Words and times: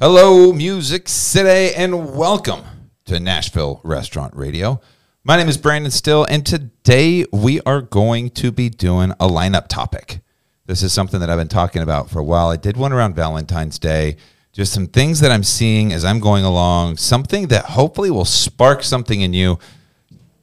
Hello, 0.00 0.52
Music 0.52 1.08
City, 1.08 1.74
and 1.74 2.16
welcome 2.16 2.62
to 3.06 3.18
Nashville 3.18 3.80
Restaurant 3.82 4.32
Radio. 4.36 4.80
My 5.24 5.36
name 5.36 5.48
is 5.48 5.56
Brandon 5.56 5.90
Styll, 5.90 6.24
and 6.26 6.46
today 6.46 7.24
we 7.32 7.60
are 7.62 7.82
going 7.82 8.30
to 8.30 8.52
be 8.52 8.68
doing 8.68 9.10
a 9.18 9.26
lineup 9.26 9.66
topic. 9.66 10.20
This 10.66 10.84
is 10.84 10.92
something 10.92 11.18
that 11.18 11.28
I've 11.28 11.38
been 11.38 11.48
talking 11.48 11.82
about 11.82 12.10
for 12.10 12.20
a 12.20 12.24
while. 12.24 12.46
I 12.50 12.56
did 12.56 12.76
one 12.76 12.92
around 12.92 13.16
Valentine's 13.16 13.76
Day, 13.80 14.18
just 14.52 14.72
some 14.72 14.86
things 14.86 15.18
that 15.18 15.32
I'm 15.32 15.42
seeing 15.42 15.92
as 15.92 16.04
I'm 16.04 16.20
going 16.20 16.44
along, 16.44 16.98
something 16.98 17.48
that 17.48 17.64
hopefully 17.64 18.12
will 18.12 18.24
spark 18.24 18.84
something 18.84 19.20
in 19.20 19.32
you. 19.32 19.58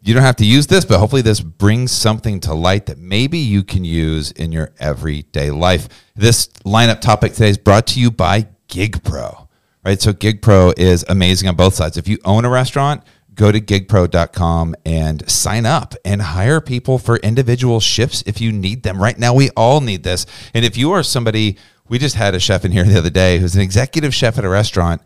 You 0.02 0.14
don't 0.14 0.24
have 0.24 0.36
to 0.36 0.46
use 0.46 0.68
this, 0.68 0.84
but 0.84 1.00
hopefully 1.00 1.22
this 1.22 1.40
brings 1.40 1.94
something 1.94 2.42
to 2.42 2.54
light 2.54 2.88
that 2.88 2.98
maybe 2.98 3.38
you 3.38 3.64
can 3.64 3.86
use 3.86 4.32
in 4.32 4.52
your 4.52 4.74
everyday 4.80 5.50
life. 5.50 5.88
This 6.14 6.48
lineup 6.66 7.00
topic 7.00 7.32
today 7.32 7.52
is 7.52 7.58
brought 7.58 7.88
to 7.88 8.02
you 8.02 8.12
by 8.12 8.50
GigPro 8.68 9.45
right? 9.86 10.02
So 10.02 10.12
GigPro 10.12 10.78
is 10.78 11.06
amazing 11.08 11.48
on 11.48 11.56
both 11.56 11.76
sides. 11.76 11.96
If 11.96 12.08
you 12.08 12.18
own 12.26 12.44
a 12.44 12.50
restaurant, 12.50 13.04
go 13.36 13.52
to 13.52 13.62
gigpro.com 13.62 14.76
and 14.86 15.30
sign 15.30 15.66
up 15.66 15.94
and 16.04 16.22
hire 16.22 16.60
people 16.60 16.98
for 16.98 17.18
individual 17.18 17.80
shifts 17.80 18.24
if 18.26 18.42
you 18.42 18.52
need 18.52 18.84
them. 18.84 19.02
Right 19.02 19.18
now, 19.18 19.34
we 19.34 19.50
all 19.52 19.82
need 19.82 20.04
this. 20.04 20.26
And 20.54 20.66
if 20.66 20.76
you 20.78 20.92
are 20.92 21.04
somebody, 21.04 21.58
we 21.88 22.00
just 22.00 22.16
had 22.16 22.34
a 22.34 22.40
chef 22.40 22.66
in 22.66 22.72
here 22.72 22.84
the 22.84 22.98
other 22.98 23.10
day 23.10 23.38
who's 23.38 23.56
an 23.56 23.62
executive 23.62 24.14
chef 24.14 24.38
at 24.38 24.46
a 24.46 24.50
restaurant, 24.50 25.02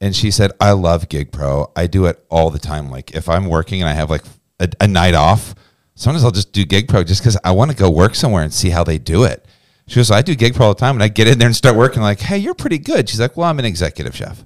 and 0.00 0.16
she 0.16 0.30
said, 0.30 0.50
I 0.60 0.72
love 0.72 1.08
GigPro. 1.08 1.70
I 1.76 1.86
do 1.86 2.06
it 2.06 2.24
all 2.28 2.50
the 2.50 2.58
time. 2.58 2.90
Like 2.90 3.14
if 3.14 3.28
I'm 3.28 3.46
working 3.46 3.80
and 3.80 3.88
I 3.88 3.92
have 3.92 4.10
like 4.10 4.24
a, 4.58 4.68
a 4.80 4.88
night 4.88 5.14
off, 5.14 5.54
sometimes 5.94 6.24
I'll 6.24 6.30
just 6.30 6.52
do 6.52 6.64
GigPro 6.64 7.06
just 7.06 7.20
because 7.22 7.38
I 7.44 7.52
want 7.52 7.70
to 7.70 7.76
go 7.76 7.88
work 7.90 8.14
somewhere 8.14 8.42
and 8.42 8.52
see 8.52 8.70
how 8.70 8.82
they 8.82 8.98
do 8.98 9.24
it. 9.24 9.43
She 9.86 9.96
goes, 9.96 10.10
I 10.10 10.22
do 10.22 10.34
GigPro 10.34 10.60
all 10.60 10.74
the 10.74 10.80
time. 10.80 10.96
And 10.96 11.02
I 11.02 11.08
get 11.08 11.28
in 11.28 11.38
there 11.38 11.48
and 11.48 11.56
start 11.56 11.76
working 11.76 12.02
like, 12.02 12.20
hey, 12.20 12.38
you're 12.38 12.54
pretty 12.54 12.78
good. 12.78 13.08
She's 13.08 13.20
like, 13.20 13.36
well, 13.36 13.48
I'm 13.48 13.58
an 13.58 13.64
executive 13.64 14.16
chef. 14.16 14.44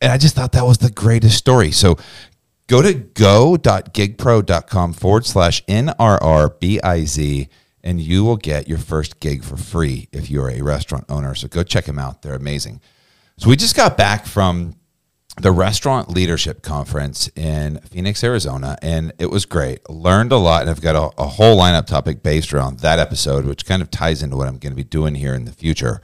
And 0.00 0.12
I 0.12 0.18
just 0.18 0.36
thought 0.36 0.52
that 0.52 0.64
was 0.64 0.78
the 0.78 0.90
greatest 0.90 1.36
story. 1.38 1.72
So 1.72 1.96
go 2.66 2.82
to 2.82 2.94
go.gigpro.com 2.94 4.92
forward 4.92 5.26
slash 5.26 5.64
NRRBIZ 5.66 7.48
and 7.82 8.00
you 8.00 8.24
will 8.24 8.36
get 8.36 8.68
your 8.68 8.78
first 8.78 9.20
gig 9.20 9.44
for 9.44 9.56
free 9.56 10.08
if 10.12 10.28
you're 10.28 10.50
a 10.50 10.60
restaurant 10.60 11.04
owner. 11.08 11.34
So 11.34 11.48
go 11.48 11.62
check 11.62 11.84
them 11.84 11.98
out. 11.98 12.22
They're 12.22 12.34
amazing. 12.34 12.80
So 13.38 13.48
we 13.48 13.56
just 13.56 13.76
got 13.76 13.96
back 13.96 14.26
from 14.26 14.74
the 15.40 15.52
Restaurant 15.52 16.08
Leadership 16.08 16.62
Conference 16.62 17.28
in 17.36 17.78
Phoenix, 17.80 18.24
Arizona, 18.24 18.78
and 18.80 19.12
it 19.18 19.30
was 19.30 19.44
great. 19.44 19.88
Learned 19.90 20.32
a 20.32 20.38
lot, 20.38 20.62
and 20.62 20.70
I've 20.70 20.80
got 20.80 20.96
a, 20.96 21.22
a, 21.22 21.26
whole 21.26 21.58
lineup 21.58 21.86
topic 21.86 22.22
based 22.22 22.54
around 22.54 22.80
that 22.80 22.98
episode, 22.98 23.44
which 23.44 23.66
kind 23.66 23.82
of 23.82 23.90
ties 23.90 24.22
into 24.22 24.36
what 24.36 24.48
I'm 24.48 24.58
going 24.58 24.72
to 24.72 24.76
be 24.76 24.84
doing 24.84 25.14
here 25.14 25.34
in 25.34 25.44
the 25.44 25.52
future. 25.52 26.00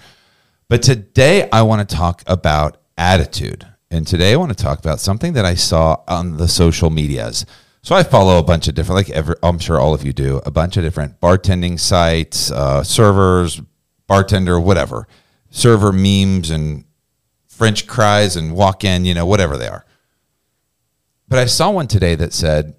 But 0.68 0.82
today, 0.82 1.48
I 1.50 1.62
want 1.62 1.88
to 1.88 1.96
talk 1.96 2.22
about 2.26 2.78
attitude. 2.98 3.66
And 3.90 4.06
today, 4.06 4.34
I 4.34 4.36
want 4.36 4.56
to 4.56 4.62
talk 4.62 4.78
about 4.78 5.00
something 5.00 5.32
that 5.32 5.46
I 5.46 5.54
saw 5.54 6.02
on 6.06 6.36
the 6.36 6.48
social 6.48 6.90
medias. 6.90 7.46
So 7.82 7.94
I 7.94 8.02
follow 8.02 8.38
a 8.38 8.42
bunch 8.42 8.68
of 8.68 8.74
different, 8.74 8.96
like 8.96 9.10
every, 9.10 9.34
I'm 9.42 9.58
sure 9.58 9.80
all 9.80 9.94
of 9.94 10.04
you 10.04 10.12
do, 10.12 10.40
a 10.44 10.50
bunch 10.50 10.76
of 10.76 10.84
different 10.84 11.20
bartending 11.20 11.80
sites, 11.80 12.50
uh, 12.50 12.84
servers, 12.84 13.60
bartender, 14.06 14.60
whatever, 14.60 15.08
server 15.50 15.90
memes 15.90 16.50
and 16.50 16.84
French 17.62 17.86
cries 17.86 18.34
and 18.34 18.56
walk 18.56 18.82
in, 18.82 19.04
you 19.04 19.14
know, 19.14 19.24
whatever 19.24 19.56
they 19.56 19.68
are. 19.68 19.86
But 21.28 21.38
I 21.38 21.44
saw 21.44 21.70
one 21.70 21.86
today 21.86 22.16
that 22.16 22.32
said, 22.32 22.74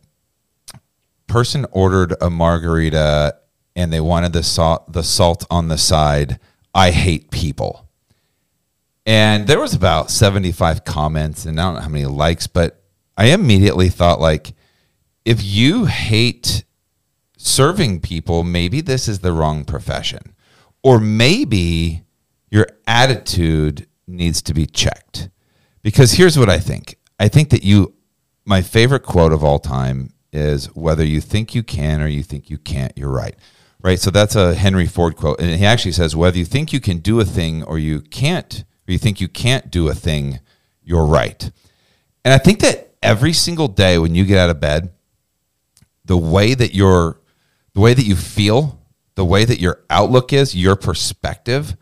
person 1.26 1.66
ordered 1.72 2.14
a 2.20 2.30
margarita 2.30 3.38
and 3.78 3.94
they 3.94 4.02
wanted 4.02 4.34
the 4.34 4.44
salt, 4.44 4.92
the 4.92 5.02
salt 5.02 5.46
on 5.50 5.70
the 5.70 5.78
side. 5.78 6.38
I 6.76 6.92
hate 6.92 7.32
people. 7.32 7.88
And 9.06 9.48
there 9.48 9.62
was 9.62 9.74
about 9.74 10.12
75 10.12 10.84
comments 10.84 11.46
and 11.46 11.62
I 11.62 11.64
don't 11.64 11.76
know 11.76 11.80
how 11.80 11.88
many 11.88 12.06
likes, 12.06 12.48
but 12.48 12.84
I 13.16 13.28
immediately 13.28 13.88
thought 13.88 14.20
like, 14.20 14.52
if 15.24 15.42
you 15.42 15.86
hate 15.86 16.66
serving 17.38 18.02
people, 18.02 18.44
maybe 18.44 18.82
this 18.82 19.08
is 19.08 19.20
the 19.20 19.32
wrong 19.32 19.64
profession. 19.64 20.36
Or 20.84 21.00
maybe 21.00 22.04
your 22.52 22.68
attitude 22.86 23.88
needs 24.08 24.42
to 24.44 24.54
be 24.54 24.66
checked. 24.66 25.30
Because 25.82 26.14
here's 26.14 26.38
what 26.38 26.50
I 26.50 26.60
think 26.60 26.98
I 27.20 27.28
think 27.28 27.50
that 27.50 27.64
you, 27.64 27.94
my 28.46 28.62
favorite 28.62 29.04
quote 29.04 29.32
of 29.32 29.44
all 29.44 29.60
time 29.60 30.14
is 30.32 30.66
whether 30.76 31.06
you 31.06 31.22
think 31.22 31.54
you 31.54 31.64
can 31.64 32.02
or 32.02 32.08
you 32.08 32.24
think 32.24 32.50
you 32.50 32.58
can't, 32.58 32.98
you're 32.98 33.12
right. 33.12 33.36
Right. 33.82 34.00
So 34.00 34.12
that's 34.12 34.36
a 34.36 34.56
Henry 34.56 34.88
Ford 34.88 35.18
quote. 35.18 35.40
And 35.42 35.60
he 35.60 35.66
actually 35.66 35.92
says, 35.92 36.16
whether 36.16 36.38
you 36.38 36.46
think 36.46 36.72
you 36.72 36.80
can 36.80 37.00
do 37.00 37.20
a 37.20 37.26
thing 37.26 37.64
or 37.64 37.78
you 37.78 38.00
can't, 38.00 38.64
or 38.88 38.92
you 38.92 38.98
think 38.98 39.20
you 39.20 39.28
can't 39.28 39.70
do 39.70 39.90
a 39.90 39.94
thing, 39.94 40.40
you're 40.82 41.06
right. 41.06 41.52
And 42.24 42.34
I 42.34 42.38
think 42.38 42.62
that 42.62 42.94
every 43.02 43.34
single 43.34 43.68
day 43.68 43.98
when 43.98 44.16
you 44.16 44.24
get 44.26 44.38
out 44.38 44.50
of 44.50 44.62
bed, 44.62 44.92
the 46.06 46.18
way 46.18 46.54
that 46.54 46.74
you're, 46.74 47.20
the 47.74 47.82
way 47.82 47.94
that 47.94 48.06
you 48.06 48.16
feel, 48.16 48.80
the 49.16 49.26
way 49.26 49.44
that 49.44 49.60
your 49.60 49.82
outlook 49.90 50.32
is, 50.32 50.56
your 50.56 50.76
perspective 50.76 51.76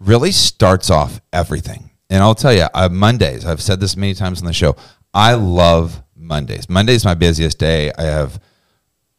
really 0.00 0.32
starts 0.32 0.90
off 0.90 1.20
everything. 1.32 1.90
And 2.10 2.22
I'll 2.22 2.34
tell 2.34 2.52
you, 2.52 2.66
Mondays, 2.90 3.44
I've 3.44 3.60
said 3.60 3.80
this 3.80 3.96
many 3.96 4.14
times 4.14 4.40
on 4.40 4.46
the 4.46 4.52
show, 4.52 4.76
I 5.12 5.34
love 5.34 6.02
Mondays. 6.16 6.68
Monday's 6.68 7.04
my 7.04 7.14
busiest 7.14 7.58
day. 7.58 7.92
I 7.98 8.02
have 8.02 8.40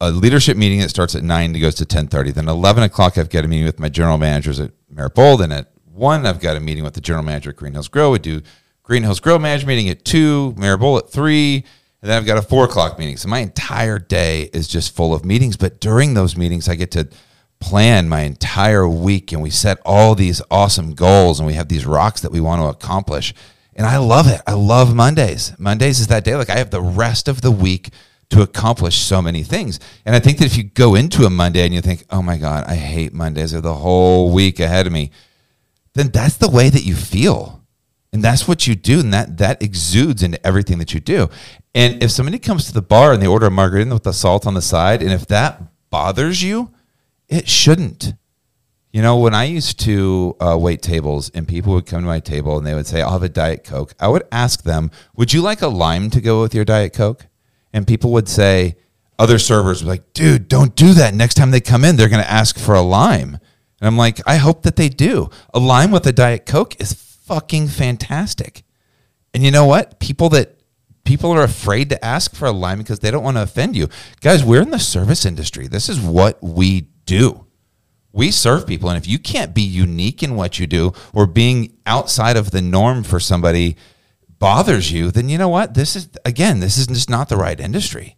a 0.00 0.10
leadership 0.10 0.56
meeting 0.56 0.80
that 0.80 0.88
starts 0.88 1.14
at 1.14 1.22
9 1.22 1.50
and 1.50 1.60
goes 1.60 1.74
to 1.76 1.84
10.30. 1.84 2.34
Then 2.34 2.48
11 2.48 2.82
o'clock, 2.82 3.18
I've 3.18 3.30
got 3.30 3.44
a 3.44 3.48
meeting 3.48 3.66
with 3.66 3.78
my 3.78 3.88
general 3.88 4.18
managers 4.18 4.58
at 4.58 4.72
Maribold. 4.92 5.42
And 5.42 5.52
at 5.52 5.70
1, 5.84 6.26
I've 6.26 6.40
got 6.40 6.56
a 6.56 6.60
meeting 6.60 6.82
with 6.82 6.94
the 6.94 7.00
general 7.00 7.24
manager 7.24 7.50
at 7.50 7.56
Green 7.56 7.74
Hills 7.74 7.88
Grill. 7.88 8.10
We 8.10 8.18
do 8.18 8.40
Green 8.82 9.02
Hills 9.02 9.20
Grill 9.20 9.38
manager 9.38 9.66
meeting 9.66 9.88
at 9.88 10.04
2, 10.04 10.54
Maribold 10.56 11.04
at 11.04 11.10
3. 11.10 11.56
And 12.02 12.10
then 12.10 12.16
I've 12.16 12.26
got 12.26 12.38
a 12.38 12.42
4 12.42 12.64
o'clock 12.64 12.98
meeting. 12.98 13.18
So 13.18 13.28
my 13.28 13.40
entire 13.40 13.98
day 13.98 14.50
is 14.52 14.66
just 14.66 14.96
full 14.96 15.12
of 15.12 15.24
meetings. 15.24 15.56
But 15.56 15.80
during 15.80 16.14
those 16.14 16.36
meetings, 16.36 16.68
I 16.68 16.74
get 16.74 16.90
to– 16.92 17.08
plan 17.60 18.08
my 18.08 18.22
entire 18.22 18.88
week 18.88 19.32
and 19.32 19.42
we 19.42 19.50
set 19.50 19.78
all 19.84 20.14
these 20.14 20.42
awesome 20.50 20.94
goals 20.94 21.38
and 21.38 21.46
we 21.46 21.54
have 21.54 21.68
these 21.68 21.86
rocks 21.86 22.20
that 22.22 22.32
we 22.32 22.40
want 22.40 22.60
to 22.62 22.66
accomplish. 22.66 23.34
And 23.74 23.86
I 23.86 23.98
love 23.98 24.26
it. 24.26 24.40
I 24.46 24.54
love 24.54 24.94
Mondays. 24.94 25.52
Mondays 25.58 26.00
is 26.00 26.08
that 26.08 26.24
day. 26.24 26.34
Like 26.36 26.50
I 26.50 26.56
have 26.56 26.70
the 26.70 26.80
rest 26.80 27.28
of 27.28 27.42
the 27.42 27.50
week 27.50 27.90
to 28.30 28.42
accomplish 28.42 28.96
so 28.96 29.20
many 29.20 29.42
things. 29.42 29.78
And 30.06 30.14
I 30.14 30.20
think 30.20 30.38
that 30.38 30.46
if 30.46 30.56
you 30.56 30.64
go 30.64 30.94
into 30.94 31.24
a 31.24 31.30
Monday 31.30 31.64
and 31.64 31.74
you 31.74 31.80
think, 31.80 32.04
oh 32.10 32.22
my 32.22 32.38
God, 32.38 32.64
I 32.66 32.76
hate 32.76 33.12
Mondays 33.12 33.54
or 33.54 33.60
the 33.60 33.74
whole 33.74 34.32
week 34.32 34.58
ahead 34.60 34.86
of 34.86 34.92
me, 34.92 35.10
then 35.94 36.08
that's 36.08 36.36
the 36.36 36.50
way 36.50 36.70
that 36.70 36.84
you 36.84 36.94
feel. 36.94 37.64
And 38.12 38.24
that's 38.24 38.48
what 38.48 38.66
you 38.66 38.74
do. 38.74 39.00
And 39.00 39.12
that 39.12 39.38
that 39.38 39.62
exudes 39.62 40.22
into 40.22 40.44
everything 40.46 40.78
that 40.78 40.94
you 40.94 41.00
do. 41.00 41.28
And 41.74 42.02
if 42.02 42.10
somebody 42.10 42.38
comes 42.38 42.66
to 42.66 42.72
the 42.72 42.82
bar 42.82 43.12
and 43.12 43.22
they 43.22 43.26
order 43.26 43.46
a 43.46 43.50
margarita 43.50 43.92
with 43.92 44.04
the 44.04 44.12
salt 44.12 44.46
on 44.46 44.54
the 44.54 44.62
side, 44.62 45.02
and 45.02 45.12
if 45.12 45.26
that 45.26 45.62
bothers 45.90 46.42
you, 46.42 46.70
it 47.30 47.48
shouldn't. 47.48 48.14
You 48.92 49.02
know, 49.02 49.18
when 49.18 49.34
I 49.34 49.44
used 49.44 49.78
to 49.80 50.36
uh, 50.40 50.58
wait 50.58 50.82
tables 50.82 51.30
and 51.30 51.46
people 51.46 51.74
would 51.74 51.86
come 51.86 52.02
to 52.02 52.06
my 52.06 52.18
table 52.18 52.58
and 52.58 52.66
they 52.66 52.74
would 52.74 52.88
say, 52.88 53.02
I'll 53.02 53.12
have 53.12 53.22
a 53.22 53.28
Diet 53.28 53.62
Coke, 53.62 53.94
I 54.00 54.08
would 54.08 54.24
ask 54.32 54.64
them, 54.64 54.90
Would 55.14 55.32
you 55.32 55.40
like 55.42 55.62
a 55.62 55.68
lime 55.68 56.10
to 56.10 56.20
go 56.20 56.42
with 56.42 56.54
your 56.54 56.64
Diet 56.64 56.92
Coke? 56.92 57.26
And 57.72 57.86
people 57.86 58.10
would 58.12 58.28
say, 58.28 58.76
Other 59.16 59.38
servers 59.38 59.84
would 59.84 59.88
like, 59.88 60.12
Dude, 60.12 60.48
don't 60.48 60.74
do 60.74 60.92
that. 60.94 61.14
Next 61.14 61.34
time 61.34 61.52
they 61.52 61.60
come 61.60 61.84
in, 61.84 61.94
they're 61.94 62.08
going 62.08 62.22
to 62.22 62.30
ask 62.30 62.58
for 62.58 62.74
a 62.74 62.82
lime. 62.82 63.38
And 63.80 63.86
I'm 63.86 63.96
like, 63.96 64.20
I 64.26 64.36
hope 64.36 64.62
that 64.64 64.76
they 64.76 64.88
do. 64.88 65.30
A 65.54 65.60
lime 65.60 65.92
with 65.92 66.06
a 66.06 66.12
Diet 66.12 66.44
Coke 66.44 66.78
is 66.80 66.92
fucking 66.92 67.68
fantastic. 67.68 68.64
And 69.32 69.44
you 69.44 69.52
know 69.52 69.66
what? 69.66 70.00
People 70.00 70.28
that 70.30 70.56
people 71.04 71.32
are 71.32 71.42
afraid 71.42 71.90
to 71.90 72.04
ask 72.04 72.34
for 72.34 72.46
a 72.46 72.52
lime 72.52 72.78
because 72.78 72.98
they 72.98 73.10
don't 73.10 73.22
want 73.22 73.36
to 73.36 73.42
offend 73.42 73.76
you. 73.76 73.88
Guys, 74.20 74.44
we're 74.44 74.62
in 74.62 74.70
the 74.70 74.78
service 74.78 75.24
industry. 75.24 75.66
This 75.66 75.88
is 75.88 76.00
what 76.00 76.42
we 76.42 76.88
do. 77.10 77.44
We 78.12 78.30
serve 78.30 78.66
people. 78.66 78.88
And 78.88 78.96
if 78.96 79.08
you 79.08 79.18
can't 79.18 79.54
be 79.54 79.62
unique 79.62 80.22
in 80.22 80.36
what 80.36 80.58
you 80.58 80.66
do 80.66 80.92
or 81.12 81.26
being 81.26 81.76
outside 81.86 82.36
of 82.36 82.52
the 82.52 82.62
norm 82.62 83.02
for 83.02 83.18
somebody 83.18 83.76
bothers 84.38 84.92
you, 84.92 85.10
then 85.10 85.28
you 85.28 85.36
know 85.36 85.48
what? 85.48 85.74
This 85.74 85.96
is, 85.96 86.08
again, 86.24 86.60
this 86.60 86.78
is 86.78 86.86
just 86.86 87.10
not 87.10 87.28
the 87.28 87.36
right 87.36 87.58
industry. 87.58 88.16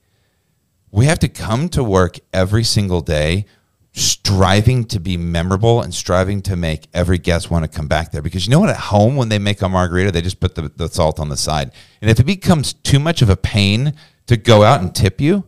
We 0.90 1.06
have 1.06 1.18
to 1.20 1.28
come 1.28 1.68
to 1.70 1.82
work 1.82 2.18
every 2.32 2.64
single 2.64 3.00
day 3.00 3.46
striving 3.94 4.84
to 4.86 5.00
be 5.00 5.16
memorable 5.16 5.82
and 5.82 5.94
striving 5.94 6.40
to 6.42 6.56
make 6.56 6.88
every 6.94 7.18
guest 7.18 7.50
want 7.50 7.64
to 7.64 7.76
come 7.76 7.88
back 7.88 8.10
there. 8.12 8.22
Because 8.22 8.46
you 8.46 8.50
know 8.50 8.60
what? 8.60 8.70
At 8.70 8.76
home, 8.76 9.16
when 9.16 9.28
they 9.28 9.38
make 9.38 9.60
a 9.62 9.68
margarita, 9.68 10.12
they 10.12 10.22
just 10.22 10.40
put 10.40 10.54
the, 10.54 10.70
the 10.76 10.88
salt 10.88 11.18
on 11.18 11.28
the 11.28 11.36
side. 11.36 11.72
And 12.00 12.10
if 12.10 12.20
it 12.20 12.24
becomes 12.24 12.72
too 12.72 12.98
much 12.98 13.20
of 13.22 13.28
a 13.28 13.36
pain 13.36 13.94
to 14.26 14.36
go 14.36 14.62
out 14.62 14.80
and 14.80 14.94
tip 14.94 15.20
you, 15.20 15.44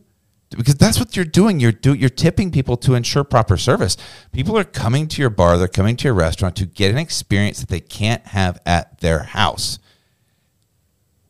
because 0.56 0.76
that's 0.76 0.98
what 0.98 1.16
you're 1.16 1.24
doing. 1.24 1.60
You're 1.60 1.72
do, 1.72 1.94
you're 1.94 2.08
tipping 2.08 2.50
people 2.50 2.76
to 2.78 2.94
ensure 2.94 3.24
proper 3.24 3.56
service. 3.56 3.96
People 4.32 4.56
are 4.58 4.64
coming 4.64 5.08
to 5.08 5.20
your 5.20 5.30
bar, 5.30 5.58
they're 5.58 5.68
coming 5.68 5.96
to 5.96 6.04
your 6.04 6.14
restaurant 6.14 6.56
to 6.56 6.66
get 6.66 6.90
an 6.90 6.98
experience 6.98 7.60
that 7.60 7.68
they 7.68 7.80
can't 7.80 8.26
have 8.28 8.60
at 8.66 9.00
their 9.00 9.20
house. 9.20 9.78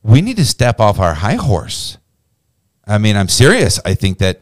We 0.02 0.20
need 0.20 0.36
to 0.36 0.44
step 0.44 0.80
off 0.80 0.98
our 0.98 1.14
high 1.14 1.36
horse. 1.36 1.98
I 2.86 2.98
mean, 2.98 3.16
I'm 3.16 3.28
serious. 3.28 3.80
I 3.84 3.94
think 3.94 4.18
that 4.18 4.40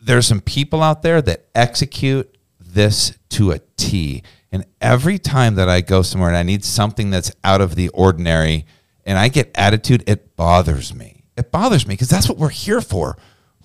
there's 0.00 0.26
some 0.26 0.40
people 0.40 0.82
out 0.82 1.02
there 1.02 1.22
that 1.22 1.46
execute 1.54 2.36
this 2.58 3.16
to 3.30 3.52
a 3.52 3.60
T. 3.76 4.22
And 4.50 4.64
every 4.80 5.18
time 5.18 5.54
that 5.56 5.68
I 5.68 5.80
go 5.80 6.02
somewhere 6.02 6.30
and 6.30 6.36
I 6.36 6.42
need 6.42 6.64
something 6.64 7.10
that's 7.10 7.32
out 7.44 7.60
of 7.60 7.74
the 7.74 7.88
ordinary 7.90 8.66
and 9.04 9.18
I 9.18 9.28
get 9.28 9.50
attitude, 9.54 10.04
it 10.06 10.36
bothers 10.36 10.94
me. 10.94 11.22
It 11.36 11.52
bothers 11.52 11.86
me 11.86 11.94
because 11.94 12.08
that's 12.08 12.28
what 12.28 12.38
we're 12.38 12.48
here 12.48 12.80
for. 12.80 13.16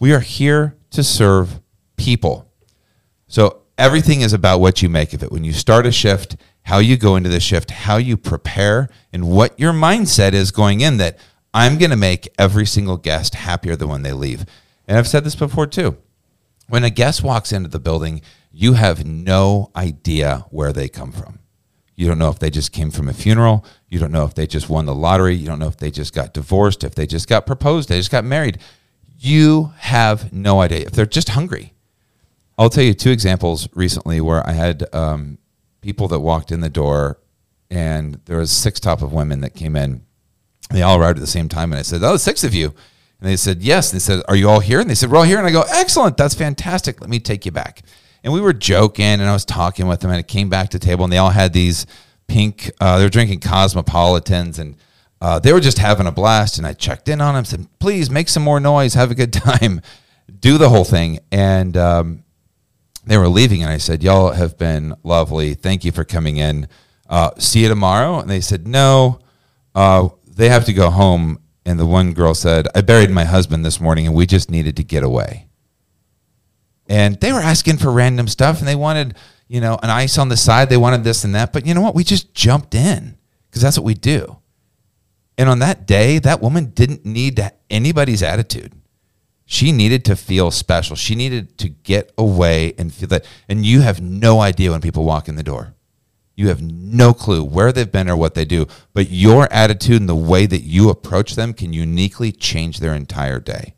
We 0.04 0.12
are 0.12 0.20
here 0.20 0.76
to 0.90 1.02
serve 1.02 1.62
people. 1.96 2.52
So 3.28 3.62
everything 3.78 4.20
is 4.20 4.34
about 4.34 4.60
what 4.60 4.82
you 4.82 4.90
make 4.90 5.14
of 5.14 5.24
it. 5.24 5.32
When 5.32 5.46
you 5.46 5.54
start 5.54 5.86
a 5.86 5.94
shift, 5.94 6.36
how 6.64 6.80
you 6.80 6.98
go 6.98 7.16
into 7.16 7.30
the 7.30 7.40
shift, 7.40 7.72
how 7.72 7.96
you 7.96 8.18
prepare, 8.18 8.90
and 9.14 9.30
what 9.30 9.58
your 9.58 9.72
mindset 9.72 10.34
is 10.34 10.52
going 10.52 10.82
in 10.82 10.98
that 10.98 11.18
I'm 11.54 11.78
going 11.78 11.92
to 11.92 11.96
make 11.96 12.28
every 12.38 12.66
single 12.66 12.98
guest 12.98 13.34
happier 13.34 13.78
than 13.78 13.88
when 13.88 14.02
they 14.02 14.12
leave. 14.12 14.46
And 14.90 14.98
I've 14.98 15.08
said 15.08 15.24
this 15.24 15.36
before 15.36 15.68
too. 15.68 15.96
When 16.68 16.84
a 16.84 16.90
guest 16.90 17.24
walks 17.24 17.54
into 17.54 17.70
the 17.70 17.80
building, 17.80 18.22
you 18.52 18.74
have 18.74 19.06
no 19.06 19.72
idea 19.74 20.48
where 20.50 20.74
they 20.74 20.90
come 20.90 21.14
from. 21.14 21.40
You 21.96 22.10
don't 22.10 22.20
know 22.20 22.30
if 22.30 22.40
they 22.40 22.50
just 22.50 22.74
came 22.74 22.92
from 22.92 23.08
a 23.08 23.14
funeral. 23.14 23.64
You 23.88 24.00
don't 24.00 24.12
know 24.12 24.26
if 24.26 24.34
they 24.34 24.48
just 24.48 24.68
won 24.68 24.86
the 24.86 24.94
lottery. 24.94 25.36
You 25.36 25.46
don't 25.46 25.60
know 25.60 25.70
if 25.70 25.78
they 25.78 25.92
just 25.92 26.14
got 26.14 26.34
divorced, 26.34 26.84
if 26.84 26.94
they 26.94 27.08
just 27.08 27.30
got 27.30 27.46
proposed, 27.46 27.88
they 27.88 28.00
just 28.00 28.12
got 28.12 28.26
married. 28.26 28.60
You 29.24 29.74
have 29.78 30.34
no 30.34 30.62
idea. 30.62 30.82
If 30.82 30.92
they're 30.92 31.06
just 31.06 31.30
hungry. 31.30 31.74
I'll 32.58 32.70
tell 32.70 32.84
you 32.84 32.94
two 32.94 33.12
examples 33.12 33.68
recently 33.74 34.22
where 34.22 34.46
I 34.48 34.52
had 34.52 34.86
um, 34.94 35.40
people 35.82 36.08
that 36.10 36.20
walked 36.20 36.52
in 36.52 36.60
the 36.60 36.70
door 36.70 37.20
and 37.72 38.20
there 38.26 38.38
was 38.38 38.52
six 38.52 38.80
top 38.80 39.02
of 39.02 39.14
women 39.14 39.42
that 39.42 39.56
came 39.56 39.76
in. 39.76 40.04
They 40.70 40.82
all 40.84 41.00
arrived 41.00 41.18
at 41.18 41.22
the 41.22 41.28
same 41.28 41.50
time. 41.50 41.72
And 41.72 41.80
I 41.80 41.84
said, 41.84 42.04
"Oh, 42.04 42.18
six 42.18 42.44
of 42.44 42.54
you. 42.54 42.68
And 43.20 43.30
they 43.30 43.36
said, 43.36 43.64
Yes. 43.64 43.92
And 43.92 44.00
they 44.00 44.04
said, 44.04 44.24
Are 44.28 44.36
you 44.36 44.50
all 44.50 44.60
here? 44.60 44.80
And 44.80 44.90
they 44.90 44.96
said, 44.96 45.10
We're 45.10 45.18
all 45.18 45.24
here. 45.24 45.40
And 45.40 45.48
I 45.48 45.52
go, 45.52 45.64
Excellent. 45.70 46.18
That's 46.18 46.36
fantastic. 46.36 47.02
Let 47.02 47.10
me 47.10 47.20
take 47.20 47.46
you 47.46 47.52
back 47.52 47.82
and 48.24 48.34
we 48.34 48.42
were 48.42 48.54
joking 48.54 49.06
and 49.06 49.24
I 49.24 49.34
was 49.34 49.46
talking 49.46 49.88
with 49.88 50.00
them 50.00 50.12
and 50.12 50.20
it 50.20 50.28
came 50.28 50.50
back 50.50 50.70
to 50.70 50.80
the 50.80 50.86
table 50.86 51.04
and 51.04 51.12
they 51.12 51.18
all 51.18 51.32
had 51.32 51.54
these 51.54 51.86
pink, 52.28 52.72
uh, 52.80 52.98
they 52.98 53.04
were 53.04 53.10
drinking 53.10 53.42
Cosmopolitans 53.42 54.58
and 54.58 54.76
uh, 55.24 55.40
they 55.40 55.54
were 55.54 55.62
just 55.62 55.80
having 55.80 56.06
a 56.06 56.12
blast. 56.12 56.58
And 56.58 56.68
I 56.68 56.74
checked 56.74 57.08
in 57.08 57.22
on 57.22 57.36
them, 57.36 57.46
said, 57.46 57.68
please 57.80 58.10
make 58.10 58.28
some 58.28 58.44
more 58.44 58.60
noise, 58.60 58.94
have 58.94 59.10
a 59.10 59.16
good 59.16 59.32
time, 59.34 59.82
do 60.40 60.58
the 60.58 60.70
whole 60.70 60.84
thing. 60.84 61.20
And 61.32 61.78
um, 61.78 62.24
they 63.06 63.18
were 63.18 63.30
leaving 63.30 63.64
and 63.64 63.72
I 63.72 63.78
said, 63.78 64.04
y'all 64.04 64.32
have 64.32 64.58
been 64.58 64.94
lovely. 65.04 65.54
Thank 65.54 65.86
you 65.86 65.92
for 65.92 66.04
coming 66.04 66.38
in. 66.38 66.68
Uh, 67.08 67.32
see 67.38 67.62
you 67.62 67.70
tomorrow. 67.70 68.20
And 68.20 68.30
they 68.30 68.42
said, 68.42 68.68
no, 68.68 69.20
uh, 69.74 70.10
they 70.28 70.50
have 70.50 70.66
to 70.66 70.74
go 70.74 70.90
home. 70.90 71.40
And 71.66 71.80
the 71.80 71.86
one 71.86 72.14
girl 72.14 72.36
said, 72.36 72.68
I 72.76 72.82
buried 72.82 73.10
my 73.10 73.24
husband 73.24 73.66
this 73.66 73.80
morning 73.80 74.06
and 74.06 74.16
we 74.16 74.26
just 74.26 74.52
needed 74.52 74.76
to 74.76 74.84
get 74.84 75.04
away 75.04 75.48
and 76.88 77.20
they 77.22 77.32
were 77.32 77.40
asking 77.40 77.78
for 77.78 77.92
random 77.92 78.28
stuff 78.28 78.60
and 78.60 78.68
they 78.68 78.76
wanted 78.76 79.16
you 79.48 79.62
know 79.62 79.80
an 79.84 79.90
ice 79.90 80.18
on 80.18 80.30
the 80.30 80.38
side 80.38 80.70
they 80.70 80.78
wanted 80.78 81.04
this 81.04 81.24
and 81.24 81.34
that 81.36 81.54
but 81.54 81.66
you 81.66 81.74
know 81.74 81.82
what 81.82 81.96
we 81.96 82.04
just 82.04 82.34
jumped 82.34 82.76
in 82.76 83.18
because 83.50 83.62
that's 83.62 83.78
what 83.78 83.86
we 83.86 83.94
do 83.94 84.38
and 85.38 85.50
on 85.50 85.60
that 85.60 85.86
day 85.86 86.20
that 86.20 86.42
woman 86.42 86.66
didn't 86.66 87.06
need 87.06 87.52
anybody's 87.70 88.24
attitude 88.24 88.74
she 89.46 89.72
needed 89.72 90.04
to 90.06 90.16
feel 90.16 90.52
special 90.52 90.96
she 90.96 91.16
needed 91.16 91.58
to 91.58 91.70
get 91.70 92.12
away 92.18 92.74
and 92.78 92.94
feel 92.94 93.10
that 93.10 93.26
and 93.48 93.66
you 93.66 93.82
have 93.82 94.02
no 94.02 94.40
idea 94.40 94.72
when 94.72 94.82
people 94.82 95.04
walk 95.04 95.28
in 95.28 95.36
the 95.36 95.44
door 95.44 95.74
you 96.36 96.48
have 96.48 96.62
no 96.62 97.14
clue 97.14 97.44
where 97.44 97.72
they've 97.72 97.92
been 97.92 98.10
or 98.10 98.16
what 98.16 98.34
they 98.34 98.46
do 98.46 98.66
but 98.94 99.10
your 99.10 99.52
attitude 99.52 100.00
and 100.00 100.10
the 100.10 100.16
way 100.16 100.46
that 100.46 100.62
you 100.62 100.90
approach 100.90 101.36
them 101.36 101.54
can 101.54 101.74
uniquely 101.74 102.32
change 102.32 102.80
their 102.80 102.94
entire 102.94 103.40
day 103.40 103.76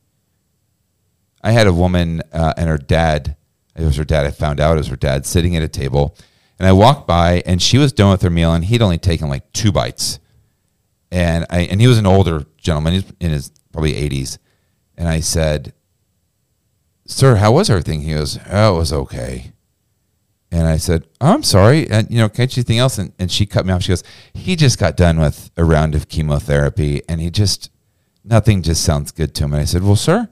I 1.46 1.52
had 1.52 1.68
a 1.68 1.74
woman 1.74 2.24
uh, 2.34 2.56
and 2.58 2.68
her 2.68 2.80
dad. 2.80 3.38
It 3.76 3.86
was 3.86 3.98
her 3.98 4.04
dad. 4.04 4.26
I 4.26 4.32
found 4.32 4.60
out 4.60 4.78
it 4.78 4.80
was 4.80 4.88
her 4.88 4.96
dad 4.96 5.28
sitting 5.28 5.56
at 5.56 5.62
a 5.62 5.68
table, 5.68 6.18
and 6.58 6.68
I 6.68 6.72
walked 6.72 7.06
by, 7.06 7.44
and 7.46 7.62
she 7.62 7.78
was 7.78 7.94
done 7.94 8.10
with 8.10 8.24
her 8.24 8.32
meal, 8.32 8.52
and 8.52 8.66
he'd 8.66 8.82
only 8.82 8.98
taken 8.98 9.30
like 9.30 9.54
two 9.54 9.72
bites, 9.72 10.18
and 11.12 11.46
I 11.50 11.62
and 11.62 11.82
he 11.82 11.88
was 11.88 11.98
an 11.98 12.06
older 12.06 12.46
gentleman, 12.58 12.94
he's 12.94 13.14
in 13.20 13.32
his 13.32 13.52
probably 13.72 13.96
eighties, 13.96 14.40
and 14.98 15.08
I 15.08 15.20
said, 15.20 15.74
"Sir, 17.06 17.36
how 17.36 17.54
was 17.54 17.70
everything?" 17.70 18.02
He 18.02 18.14
goes, 18.14 18.40
"Oh, 18.50 18.76
it 18.76 18.80
was 18.80 18.94
okay." 18.94 19.54
And 20.52 20.68
I 20.68 20.78
said, 20.78 21.06
oh, 21.20 21.34
I'm 21.34 21.44
sorry. 21.44 21.90
And, 21.90 22.10
you 22.10 22.18
know, 22.18 22.30
can't 22.30 22.56
you 22.56 22.62
anything 22.62 22.78
else? 22.78 22.98
And, 22.98 23.12
and 23.20 23.30
she 23.30 23.46
cut 23.46 23.66
me 23.66 23.74
off. 23.74 23.84
She 23.84 23.90
goes, 23.90 24.04
he 24.34 24.56
just 24.56 24.80
got 24.80 24.96
done 24.96 25.20
with 25.20 25.52
a 25.58 25.66
round 25.66 25.96
of 25.96 26.08
chemotherapy 26.08 27.02
and 27.10 27.20
he 27.20 27.30
just, 27.30 27.70
nothing 28.24 28.62
just 28.62 28.82
sounds 28.82 29.12
good 29.12 29.36
to 29.36 29.44
him. 29.44 29.54
And 29.54 29.62
I 29.62 29.66
said, 29.66 29.84
well, 29.84 29.98
sir, 29.98 30.30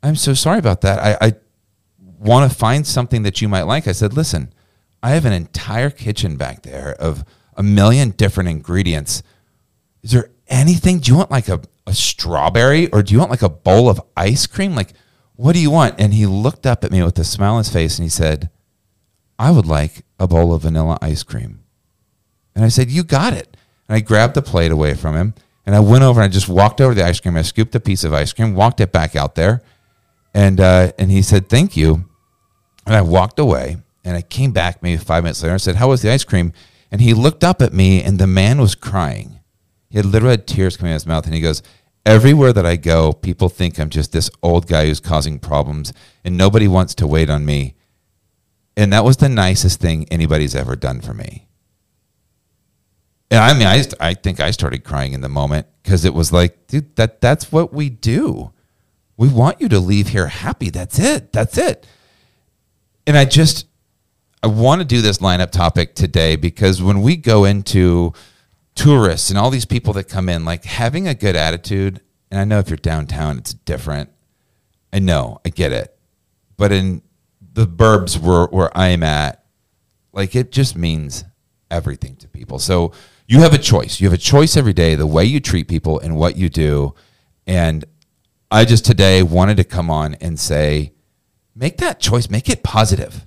I'm 0.00 0.14
so 0.14 0.32
sorry 0.32 0.60
about 0.60 0.82
that. 0.82 1.00
I, 1.00 1.26
I 1.26 1.32
want 1.98 2.48
to 2.48 2.56
find 2.56 2.86
something 2.86 3.24
that 3.24 3.42
you 3.42 3.48
might 3.48 3.62
like. 3.62 3.88
I 3.88 3.92
said, 3.92 4.12
listen, 4.12 4.52
I 5.02 5.10
have 5.10 5.24
an 5.24 5.32
entire 5.32 5.90
kitchen 5.90 6.36
back 6.36 6.62
there 6.62 6.94
of 7.00 7.24
a 7.56 7.62
million 7.64 8.10
different 8.10 8.50
ingredients. 8.50 9.24
Is 10.08 10.12
there 10.12 10.30
anything? 10.46 11.00
Do 11.00 11.10
you 11.10 11.18
want 11.18 11.30
like 11.30 11.50
a, 11.50 11.60
a 11.86 11.92
strawberry 11.92 12.88
or 12.92 13.02
do 13.02 13.12
you 13.12 13.18
want 13.18 13.30
like 13.30 13.42
a 13.42 13.50
bowl 13.50 13.90
of 13.90 14.00
ice 14.16 14.46
cream? 14.46 14.74
Like, 14.74 14.94
what 15.36 15.52
do 15.52 15.58
you 15.58 15.70
want? 15.70 15.96
And 16.00 16.14
he 16.14 16.24
looked 16.24 16.64
up 16.64 16.82
at 16.82 16.90
me 16.90 17.02
with 17.02 17.18
a 17.18 17.24
smile 17.24 17.52
on 17.52 17.58
his 17.58 17.70
face 17.70 17.98
and 17.98 18.04
he 18.06 18.08
said, 18.08 18.48
I 19.38 19.50
would 19.50 19.66
like 19.66 20.06
a 20.18 20.26
bowl 20.26 20.54
of 20.54 20.62
vanilla 20.62 20.96
ice 21.02 21.22
cream. 21.22 21.60
And 22.54 22.64
I 22.64 22.68
said, 22.68 22.90
You 22.90 23.04
got 23.04 23.34
it. 23.34 23.54
And 23.86 23.96
I 23.96 24.00
grabbed 24.00 24.32
the 24.32 24.40
plate 24.40 24.72
away 24.72 24.94
from 24.94 25.14
him 25.14 25.34
and 25.66 25.76
I 25.76 25.80
went 25.80 26.04
over 26.04 26.22
and 26.22 26.30
I 26.30 26.32
just 26.32 26.48
walked 26.48 26.80
over 26.80 26.94
the 26.94 27.04
ice 27.04 27.20
cream. 27.20 27.36
I 27.36 27.42
scooped 27.42 27.74
a 27.74 27.80
piece 27.80 28.02
of 28.02 28.14
ice 28.14 28.32
cream, 28.32 28.54
walked 28.54 28.80
it 28.80 28.92
back 28.92 29.14
out 29.14 29.34
there 29.34 29.60
and 30.32 30.58
uh, 30.58 30.92
and 30.98 31.10
he 31.10 31.20
said, 31.20 31.50
"Thank 31.50 31.76
you." 31.76 32.08
And 32.86 32.96
I 32.96 33.02
walked 33.02 33.38
away, 33.38 33.76
and 34.06 34.16
I 34.16 34.22
came 34.22 34.52
back 34.52 34.82
maybe 34.82 34.96
five 34.96 35.22
minutes 35.22 35.42
later. 35.42 35.54
I 35.54 35.58
said, 35.58 35.76
"How 35.76 35.88
was 35.88 36.00
the 36.00 36.10
ice 36.10 36.24
cream?" 36.24 36.54
And 36.90 37.02
he 37.02 37.12
looked 37.12 37.44
up 37.44 37.60
at 37.60 37.74
me, 37.74 38.02
and 38.02 38.18
the 38.18 38.26
man 38.26 38.58
was 38.58 38.74
crying. 38.74 39.37
He 39.88 39.96
had 39.98 40.06
literally 40.06 40.32
had 40.32 40.46
tears 40.46 40.76
coming 40.76 40.92
out 40.92 40.96
of 40.96 41.02
his 41.02 41.06
mouth, 41.06 41.26
and 41.26 41.34
he 41.34 41.40
goes, 41.40 41.62
"Everywhere 42.04 42.52
that 42.52 42.66
I 42.66 42.76
go, 42.76 43.12
people 43.12 43.48
think 43.48 43.78
I'm 43.78 43.90
just 43.90 44.12
this 44.12 44.30
old 44.42 44.66
guy 44.66 44.86
who's 44.86 45.00
causing 45.00 45.38
problems, 45.38 45.92
and 46.24 46.36
nobody 46.36 46.68
wants 46.68 46.94
to 46.96 47.06
wait 47.06 47.30
on 47.30 47.44
me." 47.44 47.74
And 48.76 48.92
that 48.92 49.04
was 49.04 49.16
the 49.16 49.28
nicest 49.28 49.80
thing 49.80 50.06
anybody's 50.10 50.54
ever 50.54 50.76
done 50.76 51.00
for 51.00 51.12
me. 51.12 51.48
And 53.30 53.40
I 53.40 53.52
mean, 53.54 53.66
I, 53.66 53.84
I 54.00 54.14
think 54.14 54.40
I 54.40 54.52
started 54.52 54.84
crying 54.84 55.12
in 55.12 55.20
the 55.20 55.28
moment 55.28 55.66
because 55.82 56.04
it 56.04 56.14
was 56.14 56.32
like, 56.32 56.66
dude, 56.68 56.96
that 56.96 57.20
that's 57.20 57.50
what 57.50 57.72
we 57.72 57.90
do 57.90 58.52
we 59.18 59.28
want 59.28 59.60
you 59.60 59.68
to 59.68 59.80
leave 59.80 60.08
here 60.08 60.28
happy. 60.28 60.70
That's 60.70 60.98
it. 60.98 61.32
That's 61.32 61.58
it. 61.58 61.86
And 63.06 63.18
I 63.18 63.24
just, 63.24 63.66
I 64.42 64.46
want 64.46 64.80
to 64.80 64.86
do 64.86 65.02
this 65.02 65.18
lineup 65.18 65.50
topic 65.50 65.94
today 65.94 66.36
because 66.36 66.80
when 66.80 67.02
we 67.02 67.16
go 67.16 67.44
into 67.44 68.12
tourists 68.78 69.28
and 69.28 69.38
all 69.38 69.50
these 69.50 69.64
people 69.64 69.92
that 69.94 70.04
come 70.04 70.28
in, 70.28 70.44
like 70.44 70.64
having 70.64 71.08
a 71.08 71.14
good 71.14 71.34
attitude, 71.34 72.00
and 72.30 72.40
I 72.40 72.44
know 72.44 72.60
if 72.60 72.70
you're 72.70 72.76
downtown, 72.76 73.36
it's 73.36 73.52
different. 73.52 74.10
I 74.92 75.00
know, 75.00 75.40
I 75.44 75.48
get 75.48 75.72
it. 75.72 75.98
But 76.56 76.70
in 76.70 77.02
the 77.40 77.66
burbs 77.66 78.18
where, 78.18 78.46
where 78.46 78.76
I'm 78.76 79.02
at, 79.02 79.44
like 80.12 80.36
it 80.36 80.52
just 80.52 80.76
means 80.76 81.24
everything 81.70 82.16
to 82.16 82.28
people. 82.28 82.60
So 82.60 82.92
you 83.26 83.40
have 83.40 83.52
a 83.52 83.58
choice. 83.58 84.00
You 84.00 84.06
have 84.06 84.14
a 84.14 84.22
choice 84.22 84.56
every 84.56 84.72
day, 84.72 84.94
the 84.94 85.06
way 85.06 85.24
you 85.24 85.40
treat 85.40 85.66
people 85.66 85.98
and 85.98 86.16
what 86.16 86.36
you 86.36 86.48
do. 86.48 86.94
And 87.46 87.84
I 88.50 88.64
just 88.64 88.84
today 88.84 89.24
wanted 89.24 89.56
to 89.56 89.64
come 89.64 89.90
on 89.90 90.14
and 90.14 90.38
say, 90.38 90.92
make 91.54 91.78
that 91.78 91.98
choice, 91.98 92.30
make 92.30 92.48
it 92.48 92.62
positive. 92.62 93.26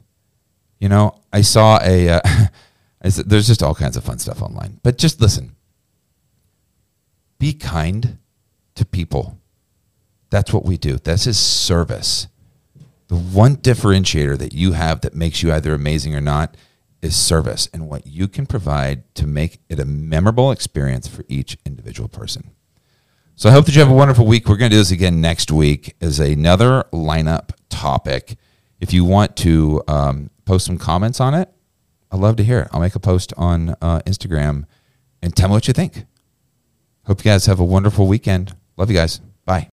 You 0.79 0.87
know, 0.89 1.19
I 1.31 1.41
saw 1.41 1.79
a, 1.83 2.09
uh, 2.09 2.21
there's 3.01 3.47
just 3.47 3.63
all 3.63 3.75
kinds 3.75 3.97
of 3.97 4.03
fun 4.03 4.19
stuff 4.19 4.41
online, 4.41 4.79
but 4.83 4.97
just 4.97 5.19
listen. 5.19 5.55
Be 7.39 7.53
kind 7.53 8.19
to 8.75 8.85
people. 8.85 9.39
That's 10.29 10.53
what 10.53 10.65
we 10.65 10.77
do. 10.77 10.97
This 10.97 11.25
is 11.25 11.39
service. 11.39 12.27
The 13.07 13.15
one 13.15 13.57
differentiator 13.57 14.37
that 14.37 14.53
you 14.53 14.73
have 14.73 15.01
that 15.01 15.15
makes 15.15 15.41
you 15.43 15.51
either 15.51 15.73
amazing 15.73 16.15
or 16.15 16.21
not 16.21 16.55
is 17.01 17.15
service 17.15 17.67
and 17.73 17.89
what 17.89 18.05
you 18.05 18.27
can 18.27 18.45
provide 18.45 19.13
to 19.15 19.25
make 19.25 19.59
it 19.67 19.79
a 19.79 19.85
memorable 19.85 20.51
experience 20.51 21.07
for 21.07 21.25
each 21.27 21.57
individual 21.65 22.07
person. 22.07 22.51
So 23.35 23.49
I 23.49 23.53
hope 23.53 23.65
that 23.65 23.73
you 23.73 23.81
have 23.81 23.89
a 23.89 23.95
wonderful 23.95 24.25
week. 24.25 24.47
We're 24.47 24.57
going 24.57 24.69
to 24.69 24.75
do 24.75 24.79
this 24.79 24.91
again 24.91 25.19
next 25.19 25.51
week 25.51 25.95
as 25.99 26.19
another 26.19 26.85
lineup 26.93 27.51
topic. 27.69 28.37
If 28.79 28.93
you 28.93 29.03
want 29.03 29.35
to 29.37 29.81
um, 29.87 30.29
post 30.45 30.65
some 30.67 30.77
comments 30.77 31.19
on 31.19 31.33
it, 31.33 31.49
I'd 32.11 32.19
love 32.19 32.35
to 32.37 32.43
hear 32.43 32.59
it. 32.61 32.67
I'll 32.71 32.81
make 32.81 32.95
a 32.95 32.99
post 32.99 33.33
on 33.37 33.75
uh, 33.81 34.01
Instagram 34.05 34.65
and 35.21 35.35
tell 35.35 35.49
me 35.49 35.53
what 35.53 35.67
you 35.67 35.73
think. 35.73 36.05
Hope 37.05 37.19
you 37.19 37.31
guys 37.31 37.45
have 37.45 37.59
a 37.59 37.65
wonderful 37.65 38.07
weekend. 38.07 38.55
Love 38.77 38.89
you 38.89 38.97
guys. 38.97 39.21
Bye. 39.45 39.69